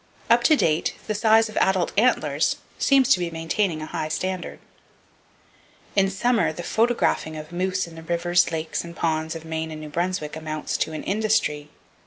Up 0.31 0.41
to 0.45 0.55
date 0.55 0.95
the 1.05 1.13
size 1.13 1.47
of 1.47 1.55
adult 1.57 1.91
antlers 1.95 2.55
seem 2.79 3.03
to 3.03 3.19
be 3.19 3.29
maintaining 3.29 3.83
a 3.83 3.85
high 3.85 4.07
standard. 4.07 4.57
In 5.95 6.09
summer, 6.09 6.51
the 6.51 6.63
photographing 6.63 7.37
of 7.37 7.51
moose 7.51 7.85
in 7.85 7.93
the 7.93 8.01
rivers, 8.01 8.49
lakes 8.51 8.83
and 8.83 8.95
ponds 8.95 9.35
of 9.35 9.45
Maine 9.45 9.69
and 9.69 9.79
New 9.79 9.89
Brunswick 9.89 10.35
amounts 10.35 10.75
to 10.77 10.93
an 10.93 11.03
industry. 11.03 11.69